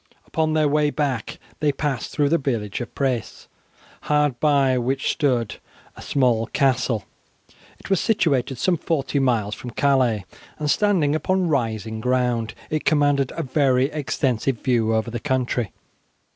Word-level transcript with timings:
Upon 0.25 0.53
their 0.53 0.67
way 0.67 0.89
back 0.89 1.37
they 1.59 1.71
passed 1.71 2.09
through 2.09 2.29
the 2.29 2.39
village 2.39 2.81
of 2.81 2.95
Pres, 2.95 3.47
hard 4.05 4.39
by 4.39 4.75
which 4.79 5.11
stood 5.11 5.57
a 5.95 6.01
small 6.01 6.47
castle. 6.47 7.05
It 7.77 7.91
was 7.91 7.99
situated 8.01 8.57
some 8.57 8.77
forty 8.77 9.19
miles 9.19 9.53
from 9.53 9.69
Calais, 9.69 10.25
and 10.57 10.71
standing 10.71 11.13
upon 11.13 11.49
rising 11.49 12.01
ground, 12.01 12.55
it 12.71 12.83
commanded 12.83 13.31
a 13.35 13.43
very 13.43 13.91
extensive 13.91 14.61
view 14.63 14.95
over 14.95 15.11
the 15.11 15.19
country. 15.19 15.71